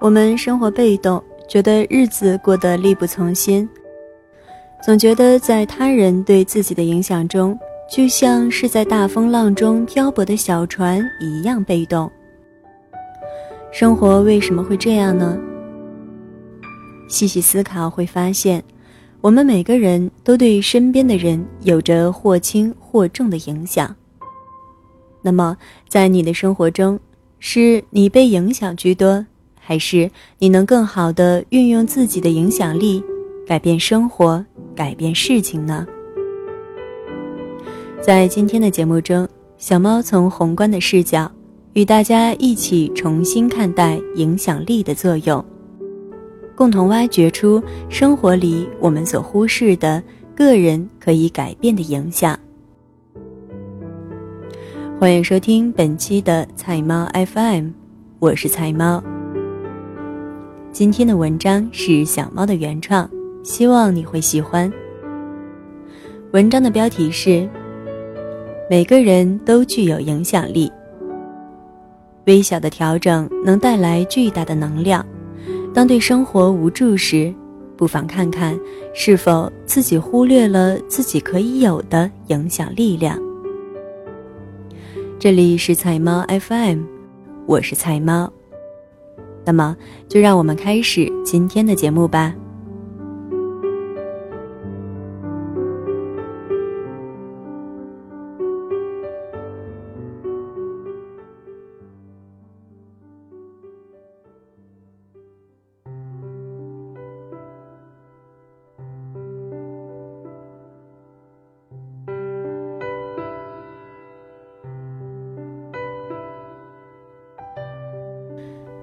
[0.00, 3.68] 我们生活被动，觉得日子过得力不从心，
[4.80, 7.58] 总觉得在他人对自己的影响中，
[7.90, 12.08] 就像是在大风浪中漂泊的小船一样被动。
[13.72, 15.36] 生活为什么会这样呢？
[17.08, 18.62] 细细思考会发现，
[19.20, 23.92] 我们每个人都对身边的人有着或轻或重的影响。
[25.22, 25.56] 那么，
[25.88, 27.00] 在你的生活中，
[27.40, 29.26] 是你被影响居多，
[29.68, 33.04] 还是你能更好的运用自己的影响力，
[33.46, 34.42] 改变生活、
[34.74, 35.86] 改变事情呢？
[38.00, 41.30] 在今天的节目中，小猫从宏观的视角。
[41.74, 45.44] 与大家一起重新看待影响力的作用，
[46.56, 50.02] 共同挖掘出生活里我们所忽视的
[50.34, 52.36] 个人可以改变的影响。
[54.98, 57.68] 欢迎收听本期的菜猫 FM，
[58.18, 59.04] 我是菜猫。
[60.70, 63.08] 今天的文章是小猫的原创，
[63.42, 64.70] 希望你会喜欢。
[66.32, 67.48] 文章的标题是：
[68.70, 70.70] 每个人都具有影响力。
[72.26, 75.04] 微小的调整能带来巨大的能量。
[75.74, 77.34] 当对生活无助时，
[77.76, 78.56] 不妨看看
[78.94, 83.18] 是否自己忽略了自己可以有的影响力量。
[85.18, 86.82] 这里是菜猫 FM，
[87.46, 88.30] 我是菜猫。
[89.48, 89.74] 那么，
[90.06, 92.34] 就让我们开始今天的节目吧。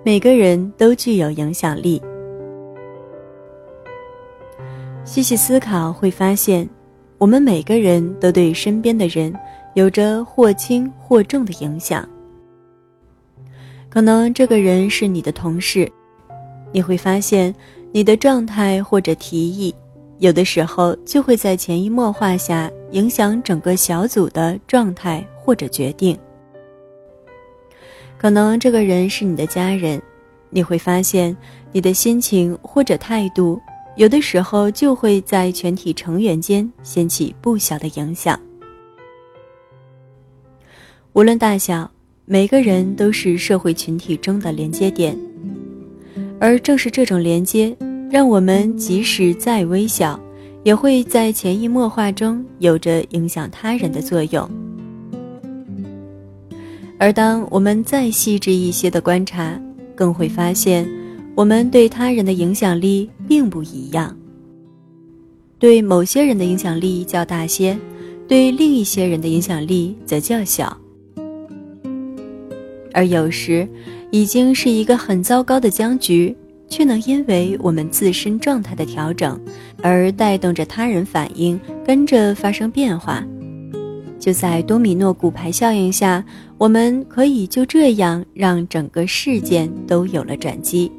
[0.05, 1.99] 每个人都具有影响力。
[5.03, 6.69] 细细思考会发现，
[7.17, 9.33] 我们每个人都对身边的人
[9.73, 12.07] 有着或轻或重的影响。
[13.89, 15.91] 可能这个人是你的同事，
[16.71, 17.51] 你会发现
[17.91, 19.73] 你的状态或者提议，
[20.19, 26.15] 有的时候就会在潜移默化下影响整个小组的状态或者决定。
[28.17, 30.01] 可能这个人是你的家人，
[30.49, 31.35] 你会发现
[31.71, 33.61] 你的心情或者态度，
[33.95, 38.39] 有的时候就会在全体成员间掀起不小的影响。
[41.13, 41.89] 无论大小，
[42.25, 45.17] 每个人都是社会群体中的连接点，
[46.39, 47.75] 而正是这种连接，
[48.09, 50.19] 让我们即使再微小，
[50.63, 54.49] 也会在潜移默化中有着影响他人的作用。
[56.97, 59.59] 而当我们再细致一些的观察，
[59.95, 60.87] 更会发现，
[61.35, 64.15] 我们对他人的影响力并不一样。
[65.59, 67.77] 对某些人的影响力较大些，
[68.27, 70.75] 对另一些人的影响力则较小。
[72.93, 73.67] 而有时，
[74.11, 76.35] 已经是一个很糟糕的僵局，
[76.69, 79.37] 却能因为我们自身状态的调整，
[79.81, 83.25] 而带动着他人反应跟着发生变化。
[84.17, 86.23] 就在多米诺骨牌效应下，
[86.57, 90.91] 我们可以就这样让整个事件都有了转机。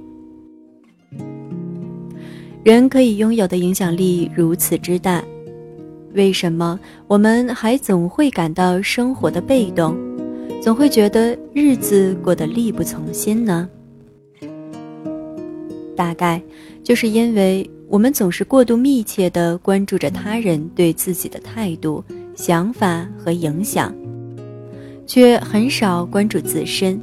[2.63, 5.25] 人可以拥有的影响力如此之大，
[6.15, 9.97] 为什么我们还总会感到生活的被动，
[10.61, 13.69] 总会觉得日子过得力不从心呢？
[15.95, 16.43] 大概
[16.83, 22.05] 就是因为我们总是过度密切地关注着他人对自己的态度。
[22.35, 23.95] 想法和影响，
[25.07, 27.01] 却很少关注自身，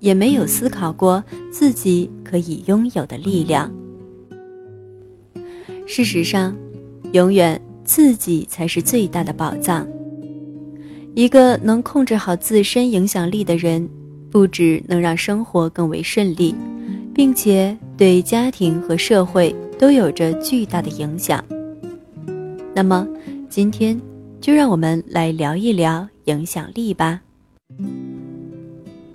[0.00, 3.72] 也没有思考过自己可以拥有的力量。
[5.86, 6.54] 事实上，
[7.12, 9.86] 永远自己才是最大的宝藏。
[11.14, 13.88] 一个能控制好自身影响力的人，
[14.30, 16.54] 不只能让生活更为顺利，
[17.14, 21.42] 并且对家庭和社会都有着巨大的影响。
[22.74, 23.08] 那么，
[23.48, 23.98] 今天。
[24.38, 27.20] 就让我们来聊一聊影响力吧。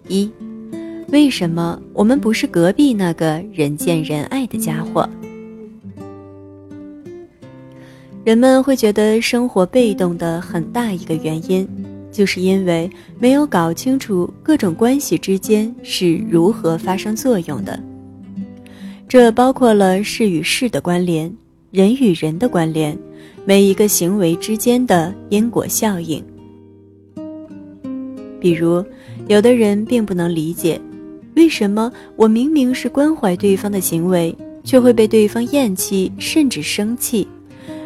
[0.10, 0.30] 一，
[1.08, 5.08] 为什么我们不是隔壁那个人见人爱的家伙？
[8.24, 11.68] 人们会觉得生活被动的很大一个原因，
[12.12, 17.82] 就是因为没有搞清楚各种关系之间是如何发生作用的。
[19.08, 21.34] 这包括了事与事的关联，
[21.72, 22.98] 人与人的关联。
[23.44, 26.24] 每一个行为之间的因果效应，
[28.42, 28.84] 比如，
[29.28, 30.82] 有的人并不能理解，
[31.36, 37.28] 为什么我明明是关怀对方的行为，却会被对方厌弃甚至生气？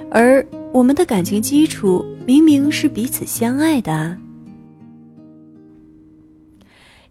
[0.10, 4.18] 而我们的感情基础明明是彼此相爱的啊！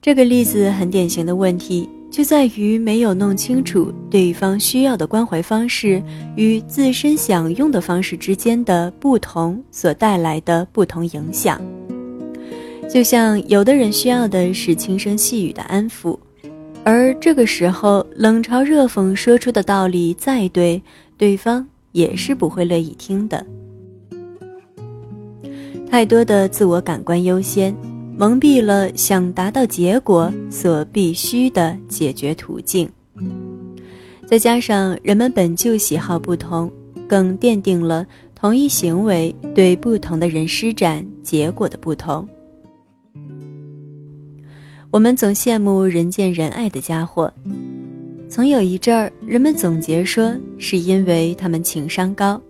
[0.00, 6.02] 这个例子很典型的问题就在于没有弄清楚对方需要的关怀方式
[6.36, 11.60] 与自身享用的方式之间的不同所带来的不同影响。
[12.88, 16.16] 就像有的人需要的是轻声细语的安抚，
[16.84, 20.80] 而这个时候冷嘲热讽说出的道理再对，
[21.18, 23.44] 对方也是不会乐意听的。
[25.90, 27.74] 太多的自我感官优先，
[28.16, 32.88] 蒙蔽了想达到结果所必须的解决途径。
[34.24, 36.70] 再加上人们本就喜好不同，
[37.08, 42.26] 更奠定了同一行为对不同的人施展结果的不同。
[44.94, 47.28] 我们总羡慕人见人爱的家伙，
[48.28, 52.40] 曾有一阵儿，人们总结说是因为他们情商高，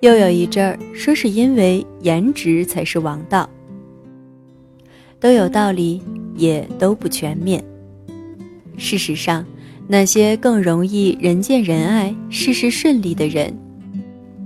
[0.00, 3.48] 又有一阵儿说是因为颜值才是王道，
[5.20, 6.02] 都有道理，
[6.34, 7.64] 也都不全面。
[8.76, 9.46] 事实上，
[9.86, 13.56] 那些更容易人见人爱、事事顺利的人，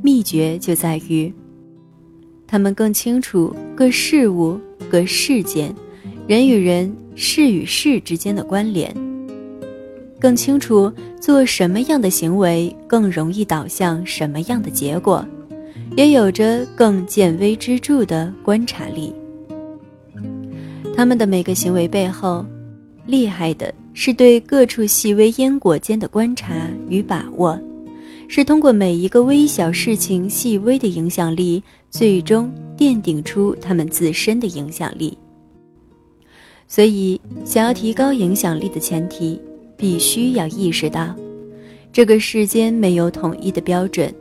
[0.03, 1.33] 秘诀就在于，
[2.47, 4.61] 他们更清楚各事物、
[4.91, 5.75] 各事件。
[6.27, 8.91] 人与人、事与事之间的关联，
[10.19, 10.91] 更清楚
[11.21, 15.23] 做什么样的行为更容易导向什么样的结果，
[15.99, 19.13] 也有着更见微知著的观察力。
[20.97, 22.43] 他们的每个行为背后，
[23.05, 26.55] 厉害的是对各处细微因果间的观察
[26.89, 27.61] 与把握，
[28.29, 35.19] 是通过每一个微小事情细微的影响力，最终奠定出他们自身的影响力。
[36.75, 39.41] 所以，想要提高影响力的前提，
[39.77, 41.15] 必须要意识到，
[41.93, 44.13] 这个世间没有统一的标准，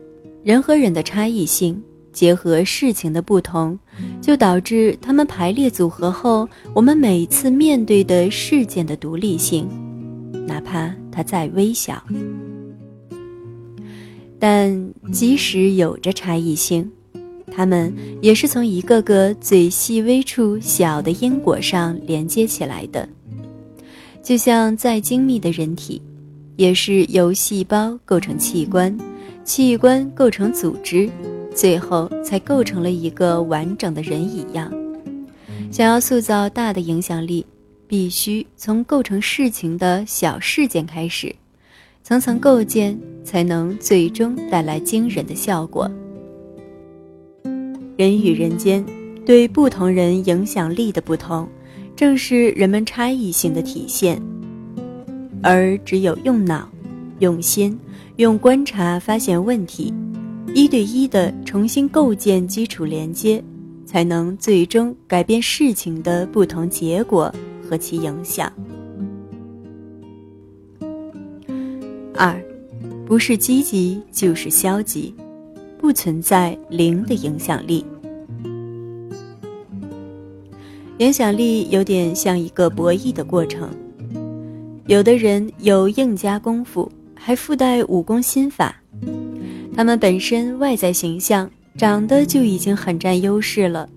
[0.44, 3.76] 人和人的差异性结合事情的不同，
[4.22, 9.68] 就导致他们排列组合后，我们每次面对的事件的独立性，
[10.46, 12.04] 哪怕它再微小，
[14.38, 16.88] 但即使有着差异性。
[17.56, 23.08] 他们也是从一个个最细微处小的因果上连接起来的，
[24.24, 26.02] 就像再精密的人体，
[26.56, 28.98] 也是由细胞构成器官，
[29.44, 31.08] 器官构成组织，
[31.54, 34.72] 最后才构成了一个完整的人一样。
[35.72, 37.46] 想要塑造大的影响力，
[37.88, 41.36] 必须从构成事情的小事件开始，
[42.04, 45.90] 层层构建，才能最终带来惊人的效果。
[47.95, 48.84] 人与人间
[49.25, 51.48] 对不同人影响力的不同，
[51.95, 54.22] 正是人们差异性的体现。
[55.42, 56.68] 而只有用脑、
[57.19, 57.78] 用心、
[58.16, 59.94] 用观察发现问题，
[60.56, 63.44] 一对一的重新构建基础连接，
[63.86, 67.34] 才能最终改变事情的不同结果
[67.69, 68.51] 和其影响。
[72.16, 72.42] 二，
[73.06, 75.13] 不是积极就是消极。
[75.84, 77.86] 不存在零的影响力。
[81.00, 83.70] 影响力有点像一个博弈的过程，
[84.86, 88.82] 有的人有硬加功夫，还附带武功心法，
[89.75, 93.90] 他们本身外在形象长得就已经很占优势了，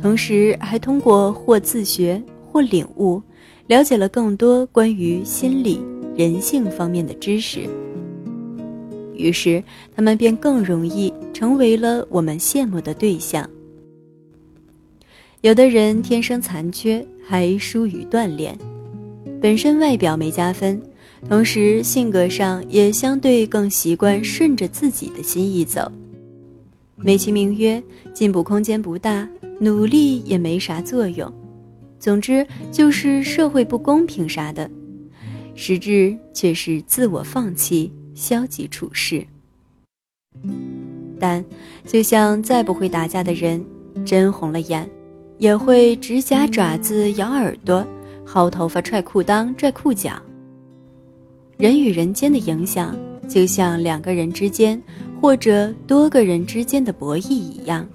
[0.00, 3.20] 同时还通过或自学或领悟，
[3.66, 5.82] 了解了更多关于心理、
[6.16, 7.68] 人性方面的知识。
[9.16, 9.62] 于是，
[9.94, 13.48] 他们便更容易成为了我们羡慕的对象。
[15.40, 18.58] 有的人天生残缺，还疏于锻炼，
[19.40, 20.80] 本身外表没加分，
[21.28, 25.90] 同时性格上也相对更习惯顺着自己的心意走，
[26.96, 29.28] 美其名曰进步空间不大，
[29.60, 31.30] 努力也没啥作用。
[31.98, 34.70] 总之就是社会不公平啥的，
[35.54, 37.92] 实质却是自我放弃。
[38.14, 39.26] 消极处事，
[41.18, 41.44] 但
[41.86, 43.64] 就像再不会打架的人，
[44.04, 44.88] 真红了眼，
[45.38, 47.86] 也会指甲爪子咬耳朵，
[48.26, 50.20] 薅头发踹裤裆拽裤脚。
[51.56, 52.96] 人与人间的影响，
[53.28, 54.80] 就像两个人之间
[55.20, 57.86] 或者多个人之间的博弈一样。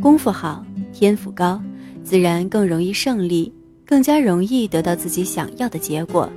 [0.00, 1.60] 功夫好，天赋高，
[2.02, 3.52] 自然更容易胜利，
[3.84, 6.30] 更加容易得到自己想要的结果。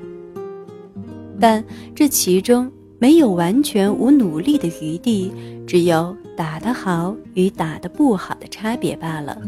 [1.39, 1.63] 但
[1.93, 5.31] 这其中没有完全无努力的余地，
[5.65, 9.39] 只有打得好与打得不好的差别罢了。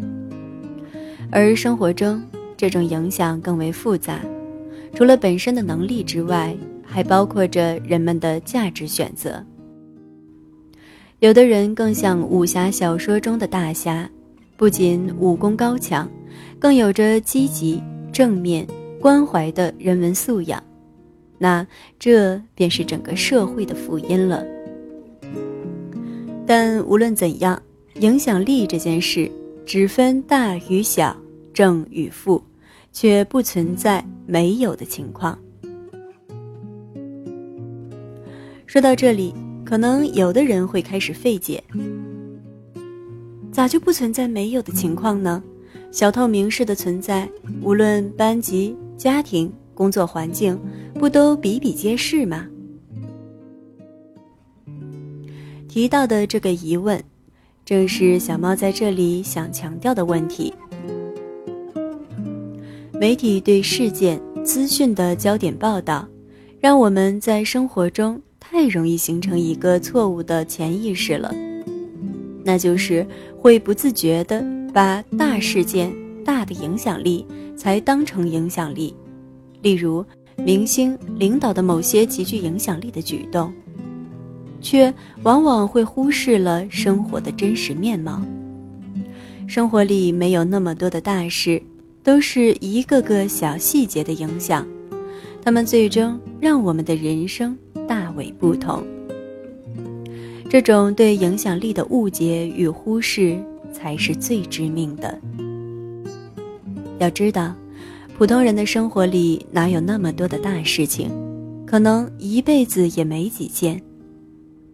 [1.32, 2.22] 而生活中，
[2.58, 4.20] 这种影响更为复杂，
[4.94, 9.44] 除了本身的能力之外，还包括着人们的价值选择。
[11.20, 14.10] 有的人更像武侠小说中的大侠，
[14.58, 16.10] 不仅武功高强，
[16.58, 17.82] 更有着积极、
[18.12, 18.66] 正面、
[19.02, 20.64] 关怀的人文素养，
[21.40, 21.66] 那
[21.98, 24.46] 这便是整个社会的福音了。
[26.46, 27.60] 但无论怎样，
[27.96, 29.32] 影响力这件事
[29.66, 31.18] 只分大与小、
[31.52, 32.44] 正与负，
[32.92, 35.36] 却不存在没有的情况。
[38.68, 39.34] 说到这里。
[39.66, 41.64] 可能有的人会开始费解，
[43.52, 45.44] 咋就不存在没有的情况呢？
[45.92, 47.30] 小透明式的存在，
[47.62, 50.60] 无论班级、家庭、工作环境，
[51.00, 52.46] 不都比比皆是吗？
[55.70, 57.02] 提到的这个疑问，
[57.64, 60.54] 正是小猫在这里想强调的问题。
[63.00, 66.06] 媒体对事件资讯的焦点报道，
[66.60, 68.22] 让我们在生活中。
[68.42, 71.32] 太容易形成一个错误的潜意识了，
[72.44, 73.06] 那就是
[73.38, 75.94] 会不自觉地把大事件、
[76.26, 77.24] 大的影响力
[77.56, 78.96] 才当成影响力，
[79.62, 80.04] 例如
[80.44, 83.54] 明星、领导的某些极具影响力的举动，
[84.62, 84.94] 却
[85.24, 88.22] 往往会忽视了生活的真实面貌。
[89.48, 91.62] 生活里没有那么多的大事，
[92.04, 94.68] 都是一个个小细节的影响，
[95.44, 97.58] 他们最终让我们的人生。
[97.88, 98.84] 大为不同。
[100.48, 103.36] 这种对影响力的误解与忽视，
[103.74, 105.20] 才是最致命的。
[107.00, 107.56] 要知道，
[108.20, 111.10] 普通人的生活里哪有那么多的大事情，
[111.66, 113.82] 可能一辈子也没几件。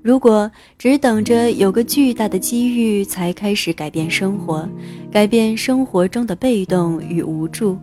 [0.01, 0.49] 如果
[0.79, 4.67] 只等着有个巨大的机遇才开始改变生活，
[5.11, 7.77] 改变生活中的被动与无助。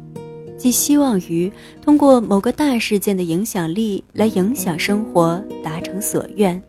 [0.58, 1.48] 寄希望于
[1.80, 6.60] 通过某个大事件的影响力来影响生活，达成所愿，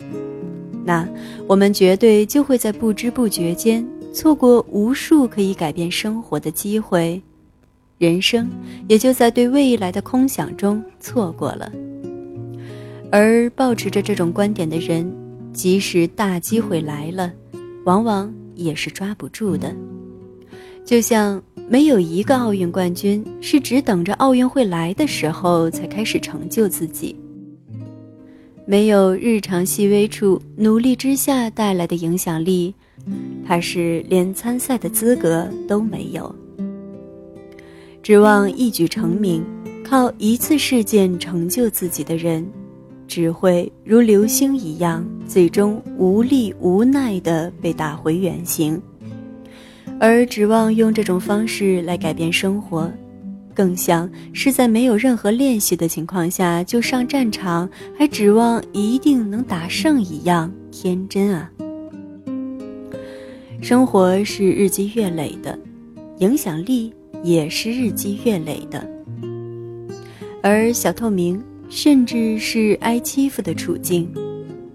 [0.86, 1.04] 那
[1.48, 3.84] 我们绝对就会在不知不觉间
[4.14, 7.20] 错过无数可以改变生活的机会，
[7.98, 8.50] 人生
[8.88, 11.72] 也就在对未来的空想中错过了。
[13.12, 15.12] 而保持着这种观点的人，
[15.54, 17.32] 即使大机会来了，
[17.86, 19.76] 往往也是抓不住的，
[20.86, 21.42] 就像。
[21.70, 27.16] 没有一个奥运冠军是只等着奥运会来的时候才开始成就自己。
[28.66, 32.76] 没有日常细微处努力之下带来的影响力，
[33.46, 36.36] 怕是连参赛的资格都没有。
[38.04, 39.42] 指望一举成名，
[39.82, 42.46] 靠一次事件成就自己的人，
[43.08, 48.80] 只会如流星一样，最终无力无奈地被打回原形。
[50.02, 52.92] 而指望用这种方式来改变生活，
[53.54, 61.50] 更像是在没有任何练习的情况下就上战场，还指望一定能打胜一样天真啊！
[63.62, 65.58] 生活是日积月累的，
[66.18, 68.88] 影响力也是日积月累的，
[70.44, 74.08] 而小透明甚至是挨欺负的处境，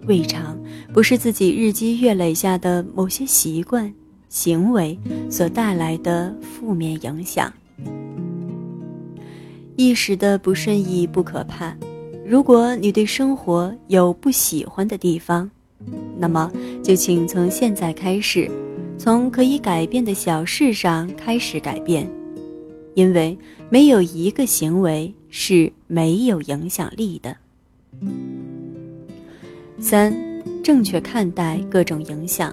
[0.07, 0.59] 未尝
[0.93, 3.93] 不是自己日积月累下的某些习惯。
[4.31, 4.99] 行为
[5.31, 7.51] 所带来的负面影响，
[9.75, 11.75] 一时的不顺意不可怕。
[12.27, 15.51] 如果你对生活有不喜欢的地方，
[16.19, 16.53] 那么
[16.85, 18.51] 就请从现在开始，
[18.99, 22.07] 从可以改变的小事上开始改变，
[22.99, 23.39] 因为
[23.71, 27.37] 没有一个行为是没有影响力的。
[29.79, 30.13] 三，
[30.65, 32.53] 正确看待各种影响。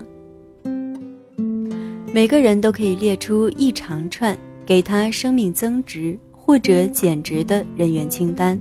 [2.13, 8.59] 每个人都可以列出一长串给他生命增值或者减值的人员清单，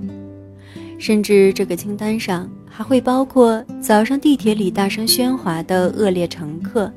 [0.97, 6.91] 甚至这个清单上还会包括早上地铁里大声喧哗的恶劣乘客，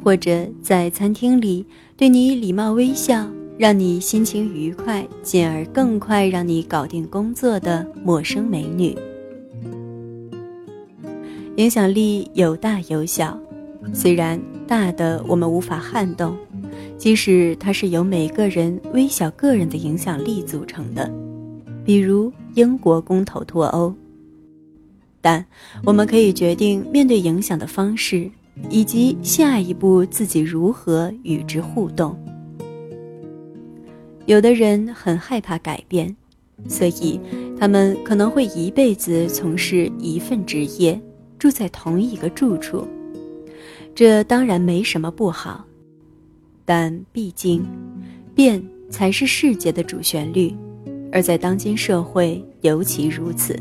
[0.00, 8.96] 或者在餐厅里对你礼貌微笑，让你心情愉快，进而更快让你搞定工作的陌生美女。
[11.56, 13.38] 影响力有大有小，
[13.92, 14.40] 虽然。
[14.68, 16.36] 大的我们无法撼动，
[16.98, 21.08] 即使它是由每个人微小个人的影响力组成的，
[21.84, 23.94] 比如英国公投脱欧。
[25.20, 25.46] 但
[25.84, 28.28] 我们可以决定面对影响的方式，
[28.68, 32.18] 以及下一步自己如何与之互动。
[34.26, 36.14] 有的人很害怕改变，
[36.68, 37.20] 所以
[37.58, 41.00] 他们可能会一辈子从事一份职业，
[41.38, 42.86] 住在同一个住处。
[43.94, 45.64] 这当然没什么不好，
[46.64, 47.64] 但毕竟，
[48.34, 50.52] 变才是世界的主旋律，
[51.12, 53.56] 而在当今社会尤其如此。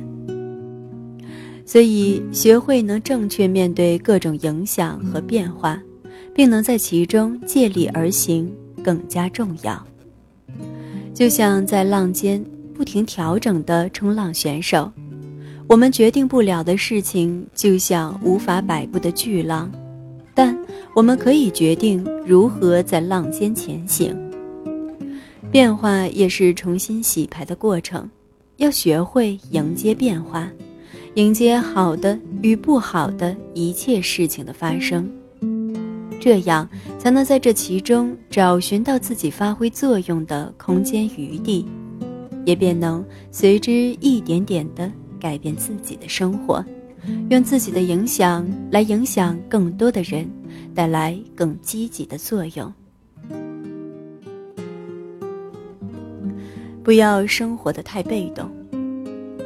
[1.64, 5.82] 所以，学会能正确面对各种影响和变化，
[6.34, 8.52] 并能在其中借力而行，
[8.84, 9.86] 更加重要。
[11.16, 12.44] 就像在浪尖
[12.74, 14.92] 不停调整的冲浪选手，
[15.66, 19.72] 我们决定不了的事情，就像无法摆布的巨浪，
[20.34, 20.56] 但
[20.94, 24.14] 我们可以决定如何在浪尖前行。
[25.50, 28.10] 变化也是重新洗牌的过程，
[28.58, 30.52] 要学会迎接变化，
[31.14, 35.10] 迎接好的与不好的一切事情的发生。
[36.20, 36.68] 这样
[37.06, 41.64] 才能在这其中找寻到自己发挥作用的空间余地，
[42.46, 43.72] 也便能随之
[44.02, 46.66] 一点点地改变自己的生活，
[47.30, 50.28] 用自己的影响来影响更多的人，
[50.74, 52.74] 带来更积极的作用。
[56.84, 58.50] 不要生活的太被动，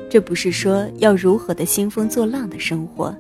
[0.09, 3.13] 这不是说要如何的兴风作浪的生活。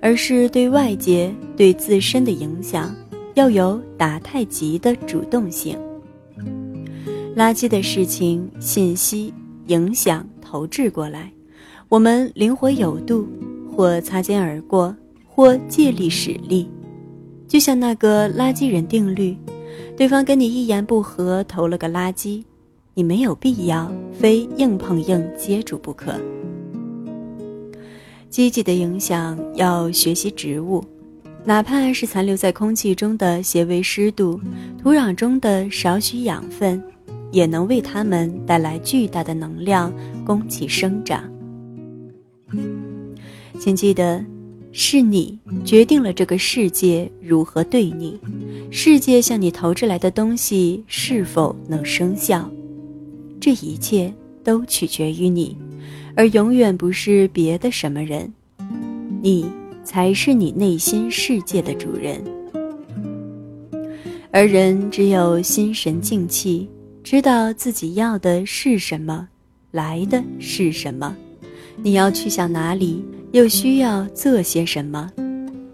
[0.00, 2.94] 而是对外界、对自身的影响，
[3.34, 5.78] 要有打太极的主动性。
[7.36, 9.32] 垃圾的事情、信息、
[9.68, 11.32] 影响投掷过来，
[11.88, 13.26] 我们灵活有度，
[13.70, 14.94] 或擦肩而过，
[15.26, 16.68] 或借力使力。
[17.46, 19.36] 就像那个垃圾人定律，
[19.96, 22.44] 对方跟你一言不合投了个垃圾，
[22.94, 26.14] 你没有必要非硬碰硬接住不可。
[28.28, 30.84] 积极的影响要学习植物，
[31.44, 34.40] 哪怕是残留在空气中的些微湿度、
[34.80, 36.82] 土壤中的少许养分，
[37.32, 39.92] 也能为它们带来巨大的能量，
[40.24, 41.24] 供其生长。
[43.58, 44.24] 请记得，
[44.70, 48.20] 是你决定了这个世界如何对你，
[48.70, 52.48] 世界向你投掷来的东西是否能生效，
[53.40, 54.12] 这一切
[54.44, 55.56] 都取决于你。
[56.14, 58.32] 而永远不是别的什么人，
[59.22, 59.46] 你
[59.84, 62.22] 才是你内心世界的主人。
[64.30, 66.68] 而人只有心神静气，
[67.02, 69.28] 知道自己要的是什么，
[69.70, 71.16] 来的是什么，
[71.82, 75.10] 你要去向哪里，又需要做些什么，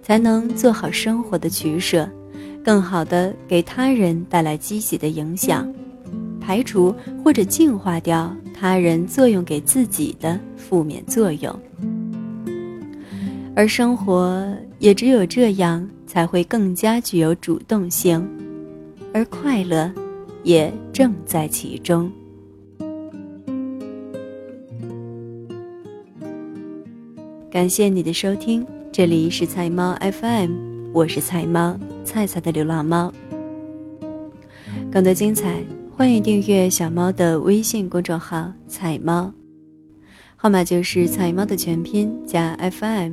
[0.03, 2.09] 才能做好生活的取舍，
[2.65, 5.71] 更好的给他人带来积极的影响，
[6.41, 8.35] 排除或者净化掉。
[8.59, 11.55] 他人作用给自己的负面作用，
[13.59, 14.47] 而生活
[14.81, 18.23] 也只有这样才会更加具有主动性，
[19.15, 19.91] 而快乐
[20.43, 22.13] 也正在其中。
[27.51, 30.53] 感谢你的收听，这里是菜猫 FM，
[30.93, 33.11] 我是菜猫菜菜的流浪猫，
[34.93, 35.65] 更多精彩。
[35.97, 39.33] 欢迎订阅小猫的微信公众号“菜猫”，
[40.37, 43.13] 号码就是“菜猫”的全拼加 FM。